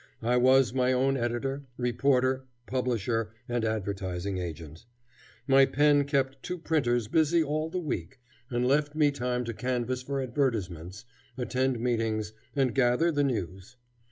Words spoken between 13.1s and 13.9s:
the news.